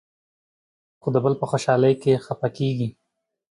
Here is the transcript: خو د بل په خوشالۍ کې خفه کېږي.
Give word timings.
خو 1.01 1.07
د 1.15 1.17
بل 1.23 1.33
په 1.41 1.45
خوشالۍ 1.49 1.93
کې 2.01 2.21
خفه 2.25 2.49
کېږي. 2.57 2.89